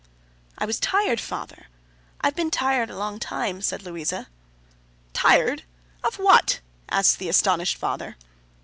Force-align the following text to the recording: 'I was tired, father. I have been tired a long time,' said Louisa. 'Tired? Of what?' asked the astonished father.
'I 0.57 0.65
was 0.65 0.79
tired, 0.79 1.21
father. 1.21 1.67
I 2.21 2.25
have 2.25 2.35
been 2.35 2.49
tired 2.49 2.89
a 2.89 2.97
long 2.97 3.19
time,' 3.19 3.61
said 3.61 3.83
Louisa. 3.83 4.29
'Tired? 5.13 5.61
Of 6.03 6.15
what?' 6.15 6.59
asked 6.89 7.19
the 7.19 7.29
astonished 7.29 7.77
father. 7.77 8.15